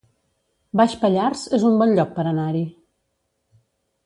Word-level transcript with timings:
Baix 0.79 0.95
Pallars 1.03 1.43
es 1.59 1.67
un 1.69 1.77
bon 1.83 1.93
lloc 1.99 2.17
per 2.17 2.27
anar-hi 2.33 2.65